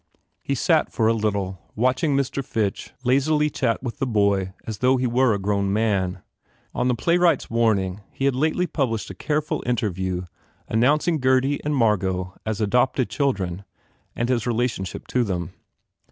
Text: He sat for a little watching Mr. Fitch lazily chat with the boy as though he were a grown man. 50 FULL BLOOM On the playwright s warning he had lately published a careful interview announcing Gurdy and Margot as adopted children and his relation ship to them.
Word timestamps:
He 0.41 0.55
sat 0.55 0.91
for 0.91 1.07
a 1.07 1.13
little 1.13 1.59
watching 1.75 2.17
Mr. 2.17 2.43
Fitch 2.43 2.91
lazily 3.03 3.51
chat 3.51 3.83
with 3.83 3.99
the 3.99 4.07
boy 4.07 4.51
as 4.65 4.79
though 4.79 4.97
he 4.97 5.05
were 5.05 5.35
a 5.35 5.37
grown 5.37 5.71
man. 5.71 6.13
50 6.13 6.17
FULL 6.17 6.21
BLOOM 6.71 6.79
On 6.81 6.87
the 6.87 6.95
playwright 6.95 7.41
s 7.43 7.49
warning 7.51 8.01
he 8.09 8.25
had 8.25 8.33
lately 8.35 8.65
published 8.65 9.11
a 9.11 9.13
careful 9.13 9.61
interview 9.63 10.23
announcing 10.67 11.19
Gurdy 11.19 11.63
and 11.63 11.75
Margot 11.75 12.35
as 12.47 12.59
adopted 12.59 13.11
children 13.11 13.63
and 14.15 14.27
his 14.27 14.47
relation 14.47 14.85
ship 14.85 15.05
to 15.05 15.23
them. 15.23 15.53